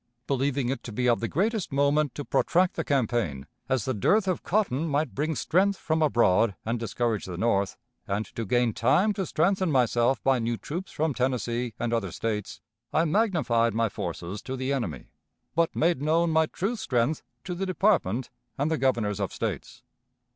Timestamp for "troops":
10.57-10.91